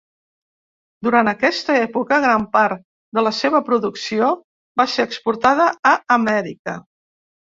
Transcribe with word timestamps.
Durant 1.07 1.27
aquesta 1.31 1.75
època, 1.81 2.17
gran 2.23 2.47
part 2.55 2.81
de 3.17 3.25
la 3.27 3.33
seva 3.41 3.61
producció 3.69 4.29
va 4.83 4.89
ser 4.95 5.07
exportada 5.09 5.69
a 5.91 5.95
Amèrica. 6.19 6.75